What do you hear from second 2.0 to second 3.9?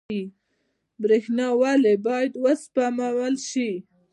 باید وسپمول شي؟